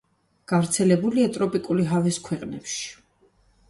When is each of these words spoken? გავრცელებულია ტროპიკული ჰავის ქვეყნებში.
გავრცელებულია 0.51 1.29
ტროპიკული 1.37 1.87
ჰავის 1.93 2.21
ქვეყნებში. 2.31 2.85